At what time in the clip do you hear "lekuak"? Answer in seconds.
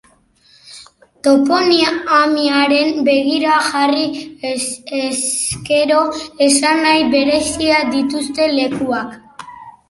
8.57-9.47